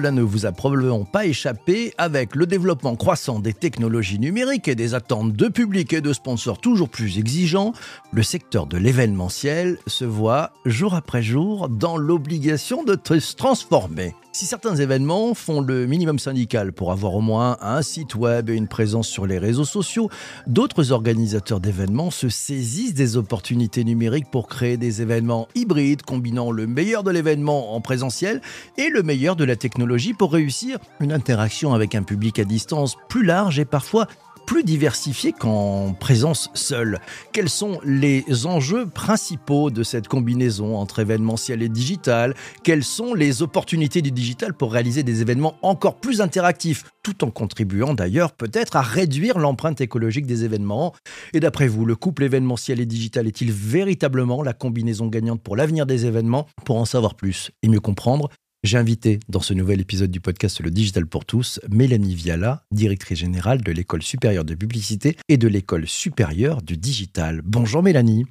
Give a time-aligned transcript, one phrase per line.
[0.00, 4.74] cela ne vous a probablement pas échappé, avec le développement croissant des technologies numériques et
[4.74, 7.74] des attentes de public et de sponsors toujours plus exigeants,
[8.10, 14.14] le secteur de l'événementiel se voit jour après jour dans l'obligation de se transformer.
[14.40, 18.54] Si certains événements font le minimum syndical pour avoir au moins un site web et
[18.54, 20.08] une présence sur les réseaux sociaux,
[20.46, 26.66] d'autres organisateurs d'événements se saisissent des opportunités numériques pour créer des événements hybrides combinant le
[26.66, 28.40] meilleur de l'événement en présentiel
[28.78, 32.96] et le meilleur de la technologie pour réussir une interaction avec un public à distance
[33.10, 34.06] plus large et parfois
[34.50, 36.98] plus diversifié qu'en présence seule.
[37.32, 42.34] Quels sont les enjeux principaux de cette combinaison entre événementiel et digital?
[42.64, 47.30] Quelles sont les opportunités du digital pour réaliser des événements encore plus interactifs, tout en
[47.30, 50.96] contribuant d'ailleurs peut-être à réduire l'empreinte écologique des événements.
[51.32, 55.86] Et d'après vous, le couple événementiel et digital est-il véritablement la combinaison gagnante pour l'avenir
[55.86, 56.48] des événements?
[56.64, 58.28] Pour en savoir plus et mieux comprendre,
[58.62, 63.18] j'ai invité dans ce nouvel épisode du podcast Le Digital pour tous Mélanie Viala, directrice
[63.18, 67.40] générale de l'École supérieure de publicité et de l'École supérieure du digital.
[67.42, 68.26] Bonjour Mélanie.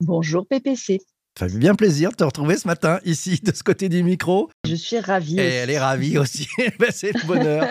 [0.00, 1.00] Bonjour PPC.
[1.38, 4.50] Ça fait bien plaisir de te retrouver ce matin ici, de ce côté du micro.
[4.66, 5.38] Je suis ravie.
[5.38, 6.48] Et elle est ravie aussi.
[6.78, 7.68] Ben, c'est le bonheur.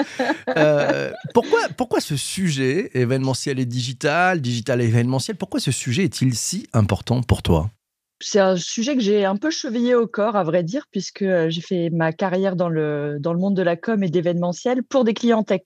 [0.55, 6.35] Euh, pourquoi, pourquoi ce sujet événementiel et digital, digital et événementiel, pourquoi ce sujet est-il
[6.35, 7.71] si important pour toi?
[8.19, 11.61] C'est un sujet que j'ai un peu chevillé au corps, à vrai dire, puisque j'ai
[11.61, 15.13] fait ma carrière dans le, dans le monde de la com et d'événementiel pour des
[15.13, 15.61] clients tech.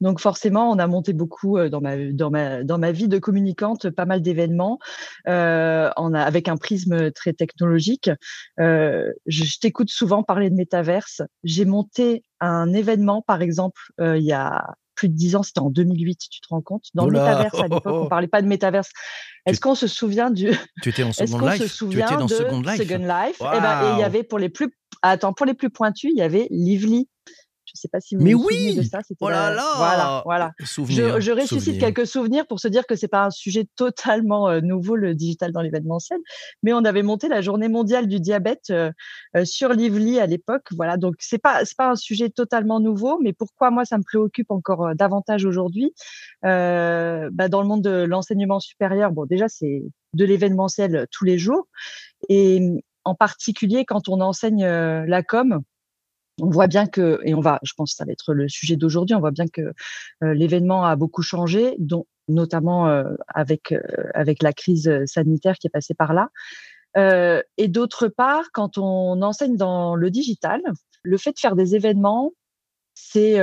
[0.00, 3.90] Donc forcément, on a monté beaucoup dans ma, dans ma, dans ma vie de communicante,
[3.90, 4.78] pas mal d'événements,
[5.28, 8.10] euh, avec un prisme très technologique.
[8.60, 11.22] Euh, je, je t'écoute souvent parler de métaverse.
[11.44, 15.60] J'ai monté un événement, par exemple, euh, il y a plus de dix ans, c'était
[15.60, 18.48] en 2008, tu te rends compte Dans le métaverse, à l'époque, on parlait pas de
[18.48, 18.90] métaverse.
[19.46, 20.50] Est-ce qu'on se souvient du
[20.82, 21.72] Tu étais en Second Life.
[21.72, 22.82] Se tu étais dans Second Life?
[22.82, 23.40] Second Life?
[23.40, 26.18] Et, ben, et il y avait pour les plus attends pour les plus pointus, il
[26.18, 27.08] y avait Lively.
[27.68, 29.00] Je ne sais pas si vous Mais vous oui de ça.
[29.20, 30.52] Oh là là Voilà, voilà.
[30.58, 34.60] je, je, ressuscite quelques souvenirs pour se dire que c'est pas un sujet totalement euh,
[34.62, 36.18] nouveau le digital dans l'événementiel,
[36.62, 38.90] mais on avait monté la Journée mondiale du diabète euh,
[39.36, 40.64] euh, sur Lively à l'époque.
[40.76, 44.02] Voilà, donc c'est pas c'est pas un sujet totalement nouveau, mais pourquoi moi ça me
[44.02, 45.92] préoccupe encore davantage aujourd'hui
[46.42, 49.82] bah, Dans le monde de l'enseignement supérieur, bon déjà c'est
[50.14, 51.66] de l'événementiel tous les jours
[52.30, 52.62] et
[53.04, 55.62] en particulier quand on enseigne la com
[56.40, 58.76] on voit bien que, et on va, je pense que ça va être le sujet
[58.76, 59.72] d'aujourd'hui, on voit bien que
[60.22, 63.80] euh, l'événement a beaucoup changé, dont, notamment euh, avec, euh,
[64.14, 66.30] avec la crise sanitaire qui est passée par là.
[67.56, 70.60] et d'autre part, quand on enseigne dans le digital,
[71.02, 72.32] le fait de faire des événements,
[72.94, 73.38] c'est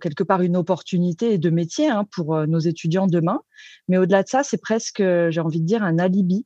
[0.00, 3.40] quelque part une opportunité de métier hein, pour nos étudiants demain.
[3.86, 6.44] Mais au-delà de ça, c'est presque, j'ai envie de dire, un alibi.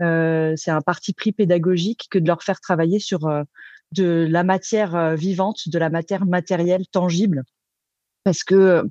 [0.00, 3.28] c'est un parti pris pédagogique que de leur faire travailler sur
[3.92, 7.44] de la matière euh, vivante, de la matière matérielle, tangible.
[8.24, 8.84] Parce que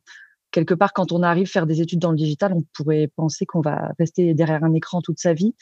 [0.52, 3.46] quelque part, quand on arrive à faire des études dans le digital, on pourrait penser
[3.46, 5.54] qu'on va rester derrière un écran toute sa vie.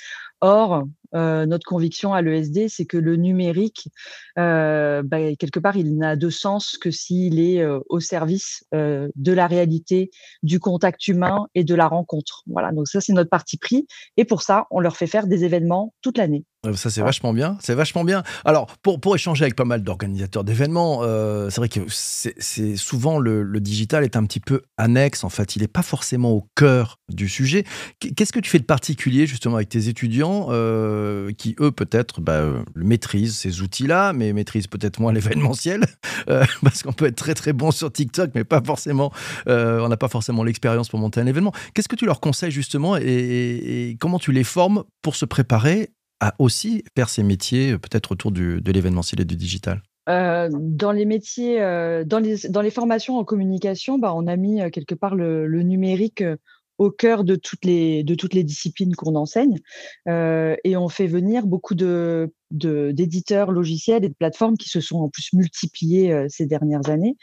[0.41, 0.85] Or,
[1.15, 3.89] euh, notre conviction à l'ESD, c'est que le numérique,
[4.37, 9.31] euh, bah, quelque part, il n'a de sens que s'il est euh, au service de
[9.31, 10.11] la réalité,
[10.43, 12.43] du contact humain et de la rencontre.
[12.47, 13.87] Voilà, donc ça, c'est notre parti pris.
[14.17, 16.43] Et pour ça, on leur fait faire des événements toute l'année.
[16.75, 17.57] Ça, c'est vachement bien.
[17.61, 18.23] C'est vachement bien.
[18.43, 23.19] Alors, pour, pour échanger avec pas mal d'organisateurs d'événements, euh, c'est vrai que c'est souvent
[23.19, 25.23] le, le, digital est un petit peu annexe.
[25.23, 27.63] En fait, il n'est pas forcément au cœur du sujet.
[27.99, 30.96] Qu'est-ce que tu fais de particulier, justement, avec tes étudiants euh,
[31.37, 35.85] qui, eux, peut-être bah, euh, maîtrisent ces outils-là, mais maîtrisent peut-être moins l'événementiel
[36.29, 39.11] euh, Parce qu'on peut être très, très bon sur TikTok, mais pas forcément,
[39.47, 41.53] euh, on n'a pas forcément l'expérience pour monter un événement.
[41.73, 46.33] Qu'est-ce que tu leur conseilles, justement, et, comment tu les formes pour se préparer à
[46.39, 49.81] aussi faire ces métiers, peut-être autour de l'événementiel et du digital?
[50.07, 54.69] Euh, dans les métiers, euh, dans, les, formations en communication, bah, on a mis euh,
[54.69, 56.37] quelque part le, numérique euh,
[56.77, 59.59] au cœur de toutes les, de toutes les disciplines qu'on enseigne.
[60.07, 64.99] Euh, et on fait venir beaucoup de, d'éditeurs logiciels et de plateformes qui se sont
[64.99, 67.17] en plus multipliés ces dernières années.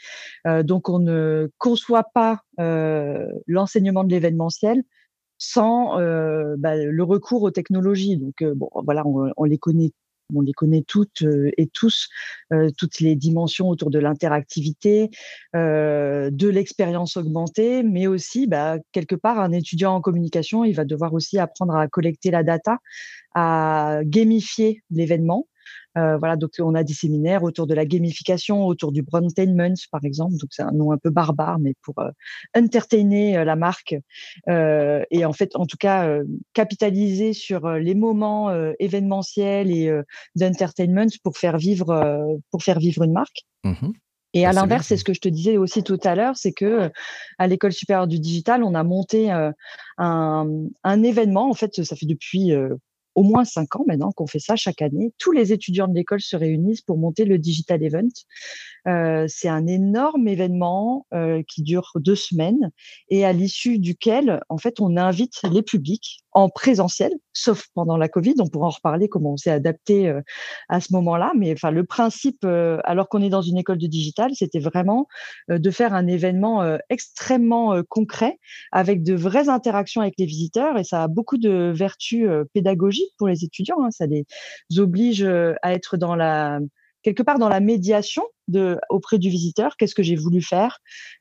[0.63, 2.41] donc on ne conçoit pas
[3.47, 4.83] l'enseignement de l'événementiel
[5.37, 8.17] sans euh, bah, le recours aux technologies.
[8.17, 9.91] Donc euh, bon, voilà, on, les connaît.
[10.33, 12.09] On les connaît toutes euh, et tous,
[12.77, 15.09] toutes les dimensions autour de l'interactivité,
[15.53, 21.13] de l'expérience augmentée, mais aussi, bah, quelque part, un étudiant en communication, il va devoir
[21.13, 22.77] aussi apprendre à collecter la data,
[23.33, 25.47] à gamifier l'événement,
[25.97, 30.03] euh, voilà, donc on a des séminaires autour de la gamification, autour du brandtainment, par
[30.03, 30.33] exemple.
[30.33, 32.09] Donc c'est un nom un peu barbare, mais pour euh,
[32.55, 33.95] entertainer euh, la marque
[34.47, 36.19] et en fait, en tout cas,
[36.53, 39.91] capitaliser sur les moments événementiels et
[40.35, 43.43] d'entertainment pour faire vivre pour faire vivre une marque.
[43.63, 43.91] Mmh
[44.33, 46.91] Et à l'inverse, c'est ce que je te disais aussi tout à l'heure, c'est que
[47.37, 49.53] à l'école supérieure du digital, on a monté un,
[49.97, 51.49] un, événement.
[51.49, 52.53] En fait, ça fait depuis
[53.15, 55.13] au moins cinq ans maintenant qu'on fait ça chaque année.
[55.17, 58.09] Tous les étudiants de l'école se réunissent pour monter le Digital Event.
[58.87, 62.71] Euh, c'est un énorme événement euh, qui dure deux semaines
[63.09, 68.09] et à l'issue duquel, en fait, on invite les publics en présentiel, sauf pendant la
[68.09, 68.35] Covid.
[68.39, 70.21] On pourra en reparler comment on s'est adapté euh,
[70.67, 71.31] à ce moment-là.
[71.37, 75.07] Mais enfin, le principe, euh, alors qu'on est dans une école de digital, c'était vraiment
[75.49, 78.37] euh, de faire un événement extrêmement concret
[78.73, 83.29] avec de vraies interactions avec les visiteurs et ça a beaucoup de vertus pédagogiques pour
[83.29, 83.81] les étudiants.
[83.81, 83.91] Hein.
[83.91, 84.25] Ça les
[84.77, 86.59] oblige à être dans la
[87.05, 88.23] quelque part dans la médiation
[88.89, 89.77] auprès du visiteur.
[89.77, 90.79] Qu'est-ce que j'ai voulu faire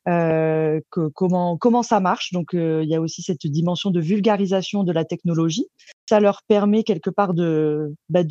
[0.09, 0.81] euh,
[1.15, 4.93] comment, comment ça marche Donc, euh, il y a aussi cette dimension de vulgarisation de
[4.93, 5.67] la technologie.
[6.09, 8.23] Ça leur permet quelque part de, bah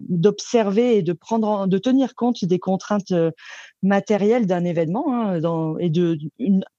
[0.00, 3.30] d'observer et de prendre, de tenir compte des contraintes euh,
[3.84, 6.18] matérielles d'un événement hein, et de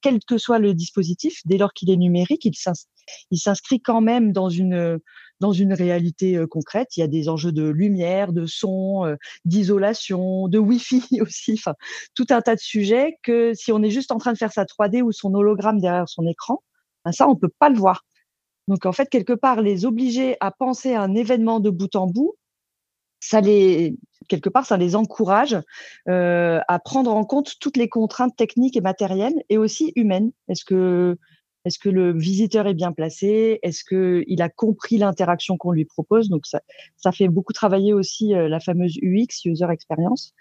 [0.01, 4.49] quel que soit le dispositif, dès lors qu'il est numérique, il s'inscrit quand même dans
[4.49, 4.99] une
[5.41, 6.95] dans une réalité concrète.
[6.95, 11.73] Il y a des enjeux de lumière, de son, d'isolation, de Wi-Fi aussi, enfin,
[12.15, 14.63] tout un tas de sujets que si on est juste en train de faire sa
[14.63, 16.63] 3D ou son hologramme derrière son écran,
[17.03, 18.05] ben ça, on peut pas le voir.
[18.67, 22.07] Donc, en fait, quelque part, les obliger à penser à un événement de bout en
[22.07, 22.35] bout,
[23.19, 23.95] ça les,
[24.27, 25.57] quelque part, ça les encourage
[26.07, 30.31] à prendre en compte toutes les contraintes techniques et matérielles et aussi humaines.
[30.47, 31.17] Est-ce que
[31.65, 33.59] est-ce que le visiteur est bien placé?
[33.61, 36.29] Est-ce qu'il a compris l'interaction qu'on lui propose?
[36.29, 36.61] Donc, ça,
[36.97, 40.33] ça fait beaucoup travailler aussi euh, la fameuse UX, User Experience.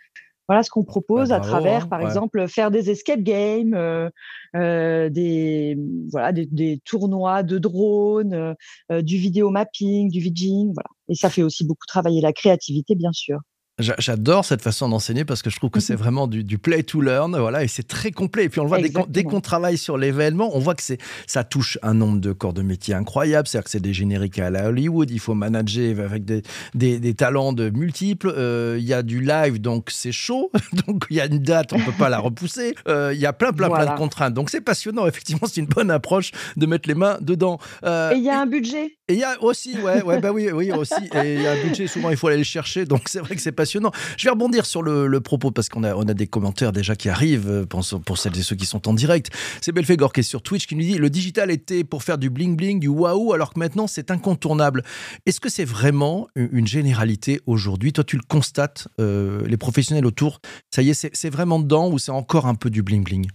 [0.49, 4.11] Voilà ce qu'on propose bah, à travers, par exemple, faire des escape games, euh,
[4.57, 5.79] euh, des,
[6.11, 8.57] voilà, des, tournois de drones,
[8.91, 10.73] du vidéo mapping, du vidging.
[10.75, 10.89] Voilà.
[11.09, 13.39] Et ça fait aussi beaucoup travailler la créativité, bien sûr.
[13.81, 15.99] J'adore cette façon d'enseigner parce que je trouve que c'est mhm.
[15.99, 18.45] vraiment du, play to learn, voilà, et c'est très complet.
[18.45, 18.79] Et puis on le voit
[19.09, 22.53] dès qu'on travaille sur l'événement, on voit que c'est ça touche un nombre de corps
[22.53, 23.49] de métier incroyable.
[23.49, 26.43] C'est-à-dire que c'est des génériques à la Hollywood, il faut manager avec des,
[26.75, 28.33] des, talents de multiples.
[28.37, 30.51] Euh, il y a du live, donc c'est chaud,
[30.87, 32.75] donc il y a une date, on peut pas la repousser.
[32.89, 34.35] Euh, il y a plein, plein, plein de contraintes.
[34.35, 35.07] Donc c'est passionnant.
[35.07, 37.59] Effectivement, c'est une bonne approche de mettre les mains dedans.
[37.85, 38.99] Euh, et il y a un budget.
[39.11, 40.95] Et il y a aussi, ouais, ouais, bah oui, oui aussi.
[41.15, 41.87] Et il y a un budget.
[41.87, 42.85] Souvent, il faut aller le chercher.
[42.85, 45.95] Donc c'est vrai que c'est passionnant je vais rebondir sur le, propos parce qu'on a,
[45.95, 48.95] on a des commentaires déjà qui arrivent euh, pour, celles et ceux qui sont en
[48.95, 49.31] direct.
[49.61, 52.31] C'est Belfegor qui est sur Twitch qui nous dit le digital était pour faire du
[52.31, 54.83] bling bling, du waouh, alors que maintenant c'est incontournable.
[55.27, 57.93] Est-ce que c'est vraiment une généralité aujourd'hui?
[57.93, 60.41] Toi, tu le constates, euh, les professionnels autour,
[60.71, 63.29] ça y est, c'est vraiment dedans ou c'est encore un peu du bling bling?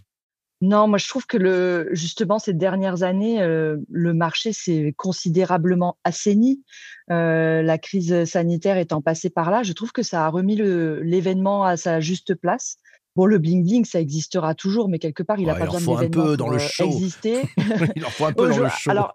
[0.61, 5.97] Non, moi je trouve que le, justement ces dernières années, euh, le marché s'est considérablement
[6.03, 6.63] assaini.
[7.11, 11.65] Euh, la crise sanitaire étant passée par là, je trouve que ça a remis l'événement
[11.65, 12.77] à sa juste place.
[13.15, 16.35] Bon, le bling bling, ça existera toujours, mais quelque part, il n'a pas besoin d'événements
[16.35, 17.43] pour le euh, exister.
[17.95, 18.89] il en faut un peu dans le show.
[18.89, 19.13] Alors,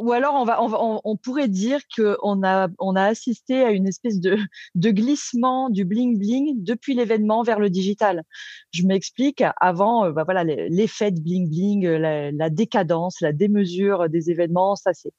[0.00, 4.18] ou alors, on, va, on, pourrait dire qu'on a, on a assisté à une espèce
[4.18, 4.36] de,
[4.74, 8.24] de glissement du bling bling depuis l'événement vers le digital.
[8.72, 9.44] Je m'explique.
[9.60, 14.74] Avant, euh, bah voilà, l'effet de bling bling, la, la, décadence, la démesure des événements,
[14.74, 15.12] ça c'est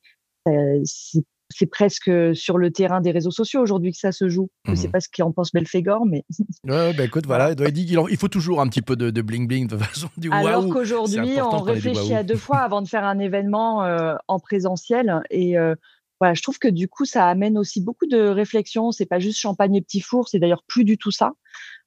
[0.85, 1.23] c'est
[1.71, 4.49] presque sur le terrain des réseaux sociaux aujourd'hui que ça se joue.
[4.65, 6.23] Je ne sais mmh pas ce qu'en pense Belphégor, mais.
[6.63, 9.67] Ouais, bah écoute, voilà, il dit qu'il faut toujours un petit peu de, bling bling
[9.67, 13.83] de façon du Alors qu'aujourd'hui, on réfléchit à deux fois avant de faire un événement
[13.83, 15.21] euh, en présentiel.
[15.29, 15.75] Et euh,
[16.19, 18.91] voilà, je trouve que du coup, ça amène aussi beaucoup de réflexion.
[18.91, 21.33] C'est pas juste champagne et petit four, c'est d'ailleurs plus du tout ça.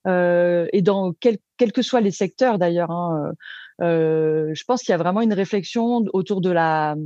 [0.06, 1.38] Euh, et dans quels
[1.72, 3.32] que soient les secteurs d'ailleurs, hein,
[3.80, 6.96] je pense qu'il y a vraiment une réflexion autour de la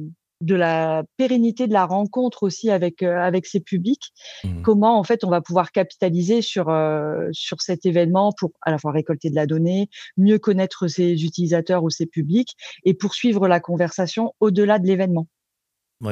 [0.44, 4.12] de la pérennité de la rencontre aussi avec euh, avec ces publics.
[4.44, 4.62] Mmh.
[4.62, 8.78] Comment en fait on va pouvoir capitaliser sur euh, sur cet événement pour à la
[8.78, 13.60] fois récolter de la donnée, mieux connaître ses utilisateurs ou ses publics et poursuivre la
[13.60, 15.26] conversation au-delà de l'événement?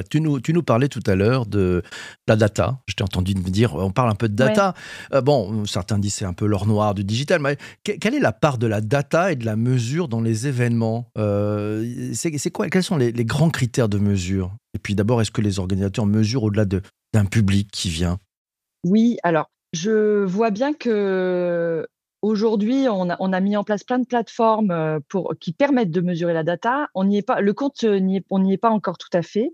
[0.09, 1.83] Tu, nous, tu nous parlais tout à l'heure de
[2.27, 2.81] la data.
[2.89, 4.75] Je t'ai entendu me dire, on parle un peu de data.
[5.13, 8.33] Euh, bon, certains disent c'est un peu l'or noir du digital, mais quelle est la
[8.33, 11.11] part de la data et de la mesure dans les événements?
[11.19, 14.55] Euh, c'est, quoi, Quels sont les, les, grands critères de mesure?
[14.75, 18.19] Et puis d'abord, est-ce que les organisateurs mesurent au-delà d'un public qui vient?
[18.85, 21.87] Oui, alors je vois bien que
[22.23, 25.01] Aujourd'hui, on a, mis en place plein de plateformes euh,
[25.41, 26.89] qui permettent de mesurer la data.
[26.95, 29.53] On n'y est pas, le compte, on n'y est pas encore tout à fait,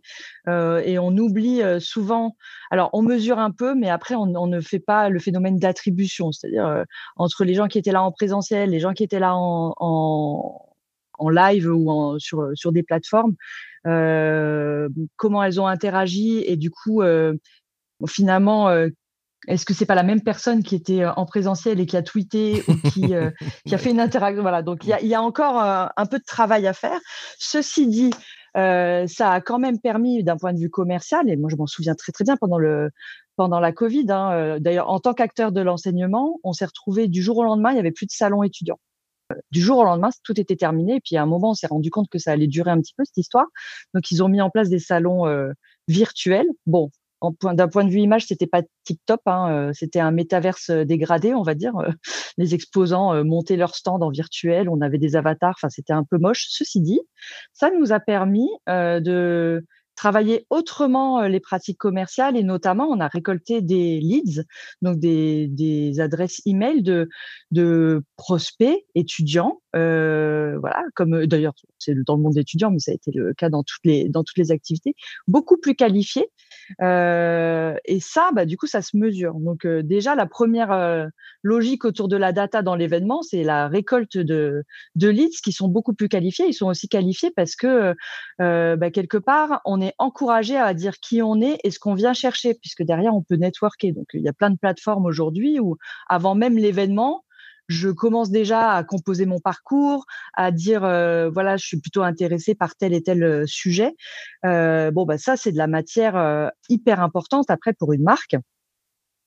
[0.48, 2.36] euh, et on oublie euh, souvent.
[2.70, 6.84] Alors, on mesure un peu, mais après, on, ne fait pas le phénomène d'attribution, c'est-à-dire
[7.16, 9.74] entre les gens qui étaient là en présentiel, les gens qui étaient là en,
[11.18, 13.34] en, live ou sur, sur des plateformes,
[13.84, 17.02] comment elles ont interagi et du coup,
[18.06, 18.68] finalement
[19.48, 22.62] est-ce que c'est pas la même personne qui était en présentiel et qui a tweeté
[22.68, 23.12] ou qui,
[23.66, 24.42] qui a fait une interaction?
[24.42, 27.00] Voilà, donc il y a, encore un peu de travail à faire.
[27.38, 28.10] Ceci dit,
[28.54, 31.94] ça a quand même permis, d'un point de vue commercial, et moi je m'en souviens
[31.94, 32.90] très très bien pendant le
[33.36, 34.06] pendant la Covid.
[34.10, 37.76] Hein, d'ailleurs, en tant qu'acteur de l'enseignement, on s'est retrouvé du jour au lendemain, il
[37.76, 38.78] y avait plus de salons étudiants
[39.50, 40.96] du jour au lendemain, tout était terminé.
[40.96, 42.94] Et puis à un moment, on s'est rendu compte que ça allait durer un petit
[42.96, 43.46] peu cette histoire.
[43.94, 45.50] Donc ils ont mis en place des salons euh,
[45.86, 46.48] virtuels.
[46.66, 46.90] Bon,
[47.42, 49.20] d'un point de vue image, c'était pas tip top.
[49.26, 51.74] Hein, euh, c'était un métaverse euh, dégradé, on va dire.
[52.38, 54.68] Les exposants montaient leur stand en virtuel.
[54.68, 55.58] On avait des avatars.
[55.68, 56.46] C'était un peu moche.
[56.48, 57.00] Ceci dit,
[57.52, 59.64] ça nous a permis de
[59.98, 64.44] travailler autrement les pratiques commerciales et notamment on a récolté des leads,
[64.80, 67.08] donc des, des adresses email de,
[67.50, 72.94] de prospects étudiants, euh, voilà, comme d'ailleurs c'est dans le monde étudiant, mais ça a
[72.94, 74.94] été le cas dans toutes dans toutes les activités,
[75.26, 76.28] beaucoup plus qualifiés.
[76.82, 79.34] Euh, et ça, bah, du coup, ça se mesure.
[79.34, 81.08] Donc déjà la première
[81.42, 85.68] logique autour de la data dans l'événement, c'est la récolte de de leads qui sont
[85.68, 86.46] beaucoup plus qualifiés.
[86.48, 87.94] Ils sont aussi qualifiés parce que
[88.38, 92.12] bah, quelque part on est encouragé à dire qui on est et ce qu'on vient
[92.14, 93.92] chercher, puisque derrière, on peut networker.
[93.92, 95.76] Donc, il y a plein de plateformes aujourd'hui où,
[96.08, 97.24] avant même l'événement,
[97.68, 102.54] je commence déjà à composer mon parcours, à dire euh, voilà, je suis plutôt intéressé
[102.54, 103.94] par tel et tel euh, sujet.
[104.44, 108.36] Euh, bon, bah ça, c'est de la matière hyper importante après pour une marque.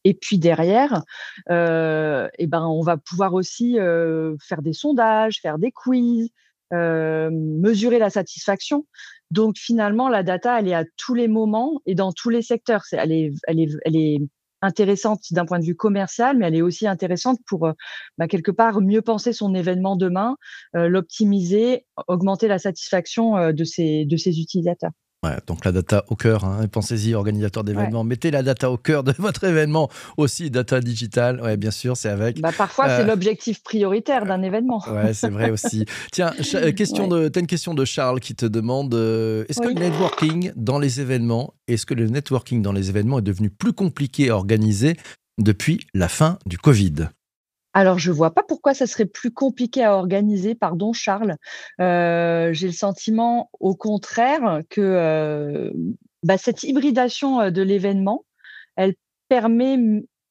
[0.03, 1.03] Et puis derrière,
[1.51, 6.29] euh, et ben on va pouvoir aussi faire des sondages, faire des quiz,
[6.71, 8.87] mesurer la satisfaction.
[9.29, 12.83] Donc finalement, la data, elle est à tous les moments et dans tous les secteurs.
[12.91, 14.21] elle, est, elle, est, elle est
[14.61, 17.71] intéressante d'un point de vue commercial, mais elle est aussi intéressante pour
[18.17, 20.37] bah, quelque part mieux penser son événement demain,
[20.73, 24.91] l'optimiser, augmenter la satisfaction ses, de ses utilisateurs.
[25.23, 26.67] Ouais, donc la data au cœur, hein.
[26.67, 29.87] pensez-y, organisateur d'événements, mettez la data au cœur de votre événement
[30.17, 32.41] aussi, data digital, ouais, bien sûr, c'est avec.
[32.41, 34.81] Bah, parfois, c'est euh, l'objectif prioritaire d'un événement.
[34.91, 35.85] Ouais, c'est vrai aussi.
[36.11, 39.67] Tiens, euh, question de, as une question de Charles qui te demande euh, est-ce que
[39.67, 43.73] le networking dans les événements, est-ce que le networking dans les événements est devenu plus
[43.73, 44.97] compliqué à organiser
[45.37, 47.07] depuis la fin du Covid?
[47.73, 51.37] Alors, je vois pas pourquoi ça serait plus compliqué à organiser, pardon Charles.
[51.79, 55.71] Euh, j'ai le sentiment, au contraire, que euh,
[56.23, 58.25] bah, cette hybridation euh, de l'événement,
[58.75, 58.95] elle
[59.29, 59.77] permet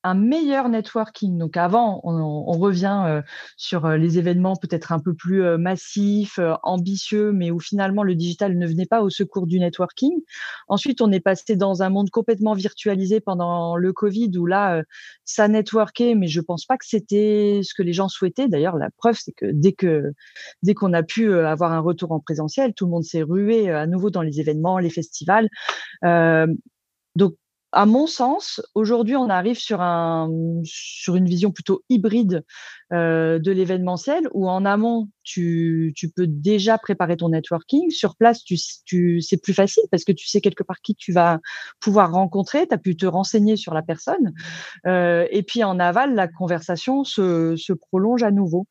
[0.02, 1.36] un meilleur networking.
[1.38, 3.22] Donc avant, on, revient euh,
[3.56, 8.14] sur euh, les événements peut-être un peu plus euh, massifs, ambitieux, mais où finalement le
[8.14, 10.12] digital ne venait pas au secours du networking.
[10.68, 14.82] Ensuite, on est passé dans un monde complètement virtualisé pendant le Covid, où là,
[15.24, 18.48] ça networkait, mais je pense pas que c'était ce que les gens souhaitaient.
[18.48, 20.12] D'ailleurs, la preuve, c'est que dès que
[20.62, 23.86] dès qu'on a pu avoir un retour en présentiel, tout le monde s'est rué à
[23.86, 25.48] nouveau dans les événements, les festivals.
[27.16, 27.34] donc
[27.72, 30.28] à mon sens, aujourd'hui, on arrive sur, un,
[30.64, 32.44] sur une vision plutôt hybride
[32.92, 37.90] euh, de l'événementiel, où en amont, tu, tu, peux déjà préparer ton networking.
[37.90, 41.12] Sur place, tu, tu, c'est plus facile parce que tu sais quelque part qui tu
[41.12, 41.38] vas
[41.78, 44.32] pouvoir rencontrer, tu as pu te renseigner sur la personne.
[44.86, 48.66] Euh, et puis en aval, la conversation se, se prolonge à nouveau.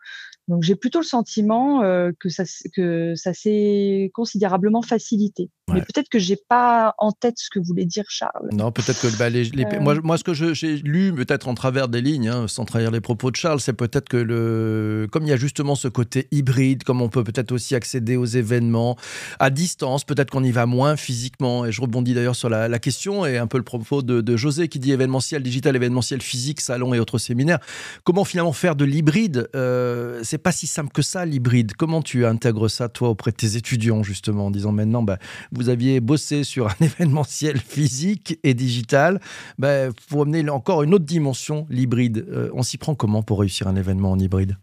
[0.49, 2.43] Donc j'ai plutôt le sentiment euh, que ça,
[2.75, 5.49] que ça s'est considérablement facilité.
[5.73, 8.49] Mais peut-être que j'ai pas en tête ce que voulait dire Charles.
[8.51, 9.79] Non, peut-être que bah, les, euh.
[9.79, 13.01] moi, moi, ce que j'ai lu, peut-être en travers des lignes, hein, sans trahir les
[13.01, 16.83] propos de Charles, c'est peut-être que le, comme il y a justement ce côté hybride,
[16.83, 18.97] comme on peut peut-être aussi accéder aux événements
[19.39, 21.65] à distance, peut-être qu'on y va moins physiquement.
[21.65, 24.79] Et je rebondis d'ailleurs sur la, question et un peu le propos de, José qui
[24.79, 27.59] dit événementiel digital, événementiel physique, salon et autres séminaires.
[28.03, 31.73] Comment finalement faire de l'hybride euh, C'est pas si simple que ça, l'hybride.
[31.73, 35.17] Comment tu intègres ça, toi, auprès de tes étudiants, justement, en disant maintenant, bah,
[35.51, 39.19] vous aviez bossé sur un événementiel physique et digital,
[39.57, 42.25] bah, faut amener encore une autre dimension, l'hybride.
[42.29, 44.55] Euh, on s'y prend comment pour réussir un événement en hybride?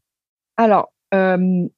[0.56, 1.68] Alors, euh,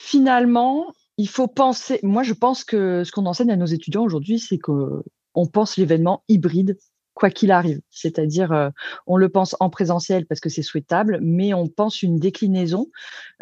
[0.00, 2.00] finalement, il faut penser.
[2.02, 5.02] Moi, je pense que ce qu'on enseigne à nos étudiants aujourd'hui, c'est qu'on
[5.52, 6.76] pense l'événement hybride
[7.18, 7.80] quoi qu'il arrive.
[7.90, 8.70] C'est-à-dire, euh,
[9.08, 12.86] on le pense en présentiel parce que c'est souhaitable, mais on pense une déclinaison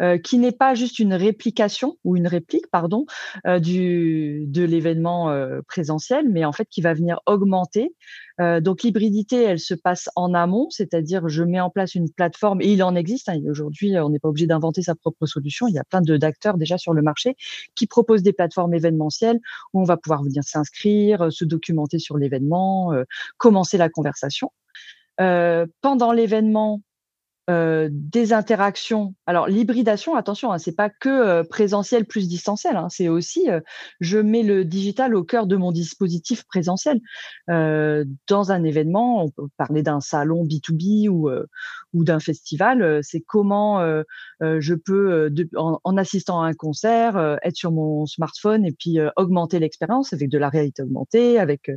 [0.01, 3.05] euh, qui n'est pas juste une réplication ou une réplique, pardon,
[3.45, 5.31] euh, du, de l'événement
[5.67, 7.93] présentiel, mais en fait qui va venir augmenter
[8.39, 12.71] donc l'hybridité, elle se passe en amont, c'est-à-dire je mets en place une plateforme et
[12.71, 13.29] il en existe.
[13.29, 15.67] Hein, Aujourd'hui, on n'est pas obligé d'inventer sa propre solution.
[15.67, 17.35] Il y a plein d'acteurs déjà sur le marché
[17.73, 19.39] qui proposent des plateformes événementielles
[19.73, 23.05] où on va pouvoir venir s'inscrire, se documenter sur l'événement, euh,
[23.75, 24.51] la conversation.
[25.17, 26.81] pendant l'événement,
[27.49, 29.15] euh, des interactions.
[29.25, 33.61] Alors l'hybridation, attention, hein, c'est pas que euh, présentiel plus distanciel, hein, c'est aussi euh,
[34.01, 36.99] je mets le digital au cœur de mon dispositif présentiel.
[37.47, 41.29] dans un événement, on peut parler d'un salon B2B ou
[41.93, 43.81] ou d'un festival, c'est comment
[44.41, 50.11] je peux, en, assistant à un concert, être sur mon smartphone et puis augmenter l'expérience
[50.11, 51.71] avec de la réalité augmentée, avec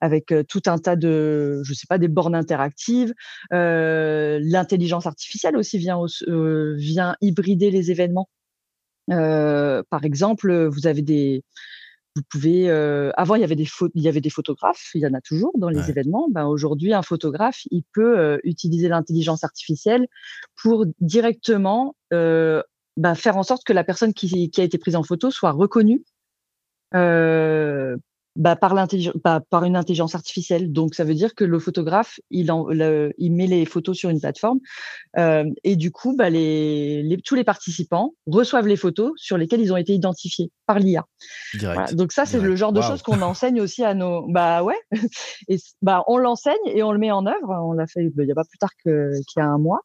[0.00, 3.12] avec tout un tas de, je sais pas, des bornes interactives,
[3.50, 8.28] l'intelligence artificielle aussi vient, euh, vient hybrider les événements.
[9.10, 11.42] Euh, par exemple, vous avez des,
[12.14, 12.70] vous pouvez.
[12.70, 14.90] Euh, avant, il y avait des il y avait des photographes.
[14.94, 16.28] Il y en a toujours dans les événements.
[16.30, 20.06] Ben, aujourd'hui, un photographe, il peut utiliser l'intelligence artificielle
[20.62, 25.02] pour directement ben, faire en sorte que la personne qui, qui, a été prise en
[25.02, 26.04] photo soit reconnue
[28.38, 28.74] bah, par,
[29.24, 30.72] bah, par une intelligence artificielle.
[30.72, 34.20] Donc, ça veut dire que le photographe, il, en, il met les photos sur une
[34.20, 34.60] plateforme
[35.18, 39.60] euh, et du coup, bah, les, les, tous les participants reçoivent les photos sur lesquelles
[39.60, 41.04] ils ont été identifiés par l'IA.
[41.92, 44.26] Donc ça, c'est le genre de choses qu'on enseigne aussi à nos.
[44.28, 44.78] Bah ouais.
[45.48, 47.48] Et bah on l'enseigne et on le met en œuvre.
[47.64, 49.80] On l'a fait bah, il n'y a pas plus tard qu'il y a un mois.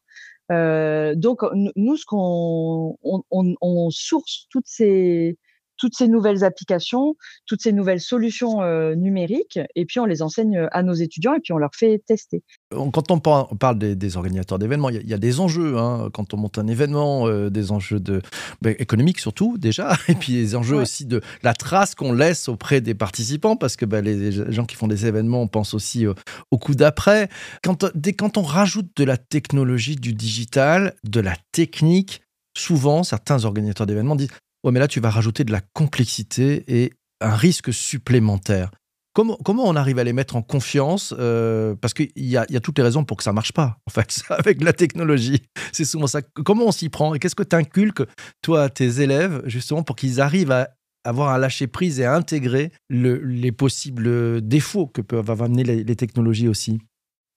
[0.52, 1.40] Euh, donc
[1.74, 5.38] nous, ce qu'on on, on, on, source toutes ces
[5.76, 7.16] toutes ces nouvelles applications,
[7.46, 11.34] toutes ces nouvelles solutions euh, numériques, et puis on les enseigne euh, à nos étudiants
[11.34, 12.42] et puis on leur fait tester.
[12.70, 15.78] Quand on parle des, organisateurs d'événements, il y, a des enjeux.
[15.78, 16.10] Hein.
[16.12, 18.20] Quand on monte un événement, euh, des enjeux de,
[18.62, 22.80] ben, économiques surtout déjà, et puis des enjeux aussi de la trace qu'on laisse auprès
[22.80, 26.06] des participants, parce que ben, les gens qui font des événements pensent aussi
[26.50, 27.28] au coup d'après.
[27.62, 32.22] Quand, dès, quand on rajoute de la technologie, du digital, de la technique,
[32.56, 34.30] souvent, certains organisateurs d'événements disent
[34.64, 38.70] Ouais, mais là, tu vas rajouter de la complexité et un risque supplémentaire.
[39.12, 42.56] Comment, comment on arrive à les mettre en confiance euh, Parce qu'il y a, y
[42.56, 45.42] a toutes les raisons pour que ça marche pas, en fait, avec la technologie.
[45.70, 46.22] C'est souvent ça.
[46.22, 48.02] Comment on s'y prend Et qu'est-ce que tu inculques,
[48.42, 50.70] toi, à tes élèves, justement, pour qu'ils arrivent à
[51.04, 56.48] avoir un lâcher-prise et à intégrer les possibles défauts que peuvent amener les, les technologies
[56.48, 56.80] aussi?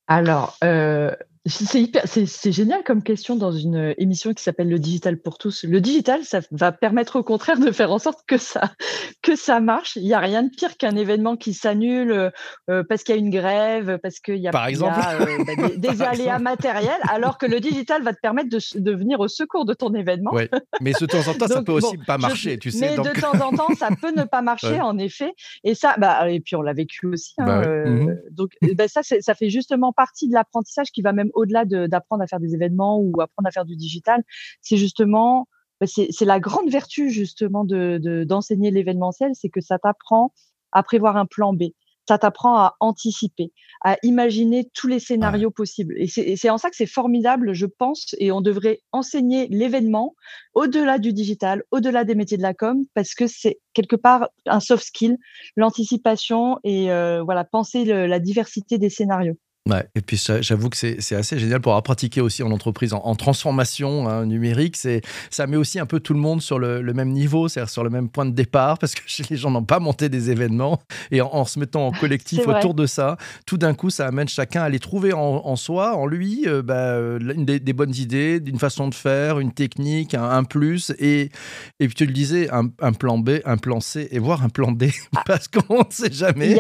[0.08, 1.12] Alors, euh,
[1.48, 5.64] c'est génial comme question dans une émission qui s'appelle Le digital pour tous.
[5.64, 8.72] Le digital, ça va permettre au contraire de faire en sorte que ça,
[9.22, 9.96] que ça marche.
[9.96, 12.30] Il n'y a rien de pire qu'un événement qui s'annule euh,
[12.70, 15.00] euh, parce qu'il y a une grève, parce qu'il y a, Par exemple.
[15.20, 19.20] Euh, bah, des, aléas matériels, alors que le digital va te permettre de, de venir
[19.20, 20.32] au secours de ton événement.
[20.82, 22.98] Mais de temps en temps, ça peut aussi pas marcher, tu sais.
[22.98, 25.34] Mais de temps en temps, ça peut ne pas marcher, en effet.
[25.64, 27.34] Et ça, bah, et puis on l'a vécu aussi.
[27.38, 31.32] Hein, bah mmh donc, bah, ça, ça fait justement partie de l'apprentissage qui va même
[31.38, 34.24] au-delà d'apprendre à faire des événements ou apprendre à faire du digital,
[34.62, 35.48] c'est justement,
[35.80, 40.34] bah, c'est la grande vertu justement de d'enseigner l'événementiel, c'est que ça t'apprend
[40.74, 41.64] à prévoir un plan B
[42.08, 43.52] ça t'apprend à anticiper,
[43.84, 45.96] à imaginer tous les scénarios possibles.
[45.98, 50.16] Et c'est en ça que c'est formidable, je pense, et on devrait enseigner l'événement
[50.54, 54.60] au-delà du digital, au-delà des métiers de la com, parce que c'est quelque part un
[54.60, 55.18] soft skill,
[55.58, 59.38] l'anticipation et euh, voilà penser la diversité des scénarios.
[59.70, 64.08] Ouais, et puis j'avoue que c'est assez génial pour pratiquer aussi en entreprise en, transformation
[64.08, 64.78] hein, numérique.
[65.30, 67.90] Ça met aussi un peu tout le monde sur le, même niveau, c'est-à-dire sur le
[67.90, 70.80] même point de départ, parce que les gens n'ont pas monté des événements
[71.12, 74.64] et en, se mettant en collectif autour de ça, tout d'un coup, ça amène chacun
[74.64, 78.88] à les trouver en, soi, en lui, euh, bah, une des, bonnes idées, d'une façon
[78.88, 81.30] de faire, une technique, un, plus, et
[81.80, 84.72] et puis tu le disais, un, plan B, un plan C et voire un plan
[84.72, 85.24] D, ah.
[85.26, 86.58] parce qu'on ne sait jamais.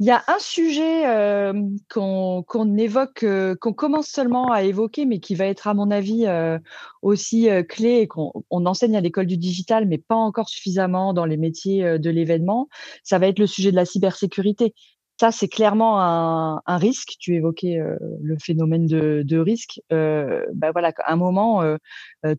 [0.00, 1.52] Il y a un sujet euh,
[1.88, 6.26] qu'on évoque, euh, qu'on commence seulement à évoquer, mais qui va être, à mon avis,
[6.26, 6.58] euh,
[7.02, 11.36] aussi clé et qu'on enseigne à l'école du digital, mais pas encore suffisamment dans les
[11.36, 12.68] métiers de l'événement.
[13.04, 14.74] Ça va être le sujet de la cybersécurité.
[15.20, 17.14] Ça, c'est clairement un, risque.
[17.20, 17.78] Tu évoquais
[18.20, 19.80] le phénomène de, risque.
[19.90, 21.62] Bah voilà, à un moment,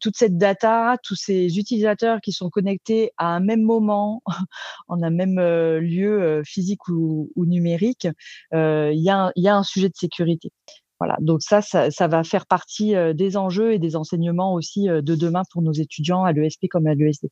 [0.01, 4.21] toute cette data, tous ces utilisateurs qui sont connectés à un même moment,
[4.89, 5.39] en un même
[5.79, 8.07] lieu physique ou, numérique,
[8.51, 10.51] il y, a un, sujet de sécurité.
[10.99, 15.43] Voilà, donc ça, ça va faire partie des enjeux et des enseignements aussi de demain
[15.51, 17.29] pour nos étudiants à l'ESP comme à l'ESD.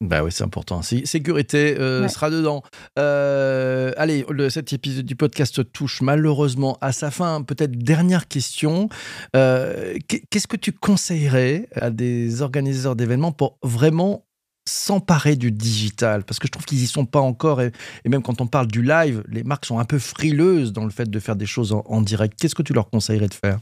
[0.00, 0.82] Bah oui, c'est important.
[0.82, 2.62] Sécurité euh, sera dedans.
[2.98, 7.42] Euh, allez, le, cet épisode du podcast touche malheureusement à sa fin.
[7.42, 8.88] Peut-être dernière question.
[9.36, 9.96] Euh,
[10.30, 14.26] qu'est-ce que tu conseillerais à des organisateurs d'événements pour vraiment
[14.68, 16.24] s'emparer du digital?
[16.24, 17.62] Parce que je trouve qu'ils y sont pas encore.
[17.62, 17.70] Et,
[18.04, 21.08] même quand on parle du live, les marques sont un peu frileuses dans le fait
[21.08, 22.38] de faire des choses en direct.
[22.38, 23.60] Qu'est-ce que tu leur conseillerais de faire?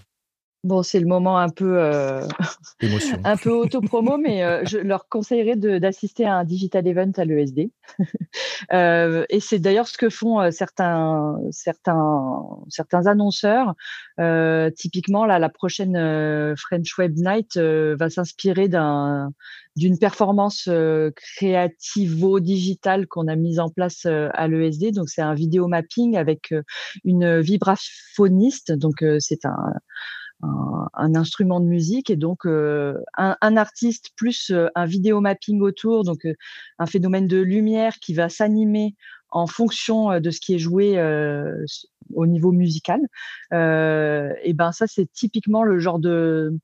[0.64, 2.24] Bon, c'est le moment un peu, euh,
[3.24, 7.72] un peu auto-promo, mais euh, je leur conseillerais d'assister à un digital event à l'ESD.
[8.72, 13.74] euh, et c'est d'ailleurs ce que font euh, certains, certains, certains annonceurs.
[14.20, 19.32] Euh, typiquement, là, la prochaine French Web Night va s'inspirer d'un
[19.74, 20.68] d'une performance
[21.16, 24.92] créativo-digitale qu'on a mise en place à l'ESD.
[24.92, 26.54] Donc, c'est un vidéo mapping avec
[27.04, 28.72] une vibraphoniste.
[28.72, 29.72] Donc, c'est un
[30.42, 36.04] un, instrument de musique et donc euh, un, artiste plus euh, un vidéo mapping autour,
[36.04, 36.34] donc euh,
[36.78, 38.94] un phénomène de lumière qui va s'animer
[39.30, 41.00] en fonction de ce qui est joué
[42.14, 43.00] au niveau musical.
[43.50, 46.54] et ben ça c'est typiquement le genre de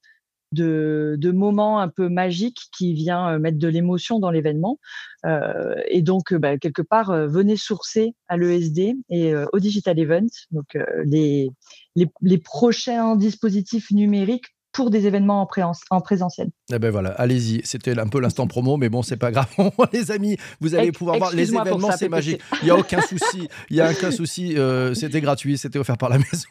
[0.52, 4.78] de, de moments un peu magiques qui vient mettre de l'émotion dans l'événement.
[5.26, 10.78] Euh, et donc, bah, quelque part, venez sourcer à l'ESD et au Digital Event, donc
[11.04, 11.50] les,
[11.96, 16.50] les, les prochains dispositifs numériques pour des événements en, en présentiel.
[16.72, 17.61] Eh ben voilà, allez-y.
[17.64, 19.48] C'était un peu l'instant promo, mais bon, c'est pas grave.
[19.92, 22.40] les amis, vous allez pouvoir voir les événements, c'est magique.
[22.62, 23.48] Il n'y a aucun souci.
[23.70, 24.57] Il y a aucun souci.
[24.57, 26.48] Euh, c'était gratuit, c'était offert par la maison.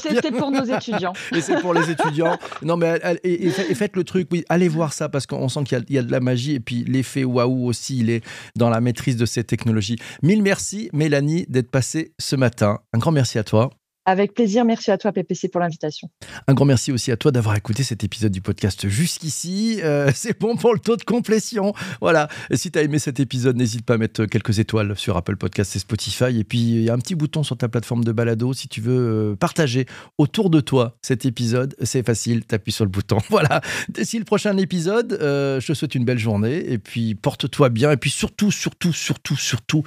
[0.00, 1.12] C'était pour nos étudiants.
[1.34, 2.36] Et c'est pour les étudiants.
[2.62, 4.28] Non, mais et, faites le truc.
[4.30, 6.60] Oui, allez voir ça parce qu'on sent qu'il y, y, a de la magie et
[6.60, 8.24] puis l'effet waouh aussi, il est
[8.56, 9.96] dans la maîtrise de ces technologies.
[10.22, 12.80] Mille merci, Mélanie, d'être passée ce matin.
[12.92, 13.70] Un grand merci à toi.
[14.06, 14.64] Avec plaisir.
[14.64, 16.10] Merci à toi, PPC, pour l'invitation.
[16.46, 19.80] Un grand merci aussi à toi d'avoir écouté cet épisode du podcast jusqu'ici.
[19.82, 21.72] Euh, c'est bon pour le taux de complétion.
[22.00, 22.28] Voilà.
[22.52, 25.76] Si tu as aimé cet épisode, n'hésite pas à mettre quelques étoiles sur Apple Podcasts
[25.76, 26.38] et Spotify.
[26.38, 28.80] Et puis, il y a un petit bouton sur ta plateforme de balado si tu
[28.80, 29.86] veux euh, partager
[30.18, 31.74] autour de toi cet épisode.
[31.82, 33.18] C'est facile, tu appuies sur le bouton.
[33.34, 33.62] Voilà.
[33.88, 36.70] D'ici le prochain épisode, euh, je te souhaite une belle journée.
[36.70, 37.90] Et puis, porte-toi bien.
[37.90, 39.82] Et puis, surtout, surtout, surtout, surtout,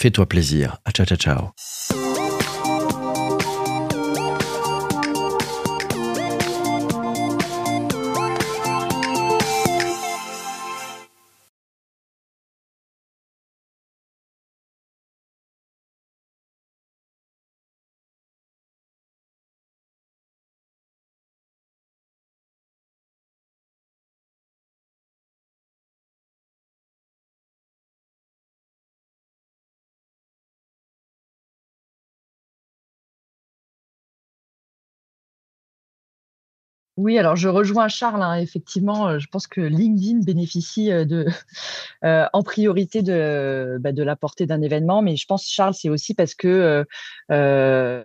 [0.00, 0.78] fais-toi plaisir.
[0.92, 2.11] ciao, ciao, ciao.
[36.98, 41.26] Oui, alors je rejoins Charles, hein, effectivement, euh, je pense que LinkedIn bénéficie euh, de,
[42.04, 45.88] euh, en priorité de, bah, de la portée d'un événement, mais je pense, Charles, c'est
[45.88, 46.84] aussi parce que